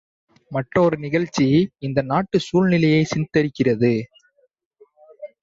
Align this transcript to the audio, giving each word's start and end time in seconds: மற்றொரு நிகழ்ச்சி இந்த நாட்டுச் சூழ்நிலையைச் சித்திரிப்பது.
மற்றொரு 0.51 0.97
நிகழ்ச்சி 0.97 1.45
இந்த 1.79 2.01
நாட்டுச் 2.01 2.47
சூழ்நிலையைச் 2.47 3.11
சித்திரிப்பது. 3.11 3.93